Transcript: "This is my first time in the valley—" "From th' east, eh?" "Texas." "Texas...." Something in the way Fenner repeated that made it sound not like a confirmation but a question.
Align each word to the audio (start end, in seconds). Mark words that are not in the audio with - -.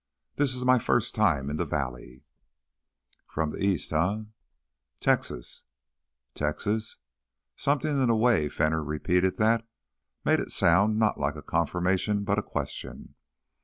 "This 0.37 0.55
is 0.55 0.65
my 0.65 0.79
first 0.79 1.13
time 1.13 1.47
in 1.51 1.57
the 1.57 1.63
valley—" 1.67 2.23
"From 3.27 3.51
th' 3.51 3.61
east, 3.61 3.93
eh?" 3.93 4.23
"Texas." 4.99 5.61
"Texas...." 6.33 6.97
Something 7.55 8.01
in 8.01 8.07
the 8.07 8.15
way 8.15 8.49
Fenner 8.49 8.83
repeated 8.83 9.37
that 9.37 9.63
made 10.25 10.39
it 10.39 10.51
sound 10.51 10.97
not 10.97 11.19
like 11.19 11.35
a 11.35 11.43
confirmation 11.43 12.23
but 12.23 12.39
a 12.39 12.41
question. 12.41 13.13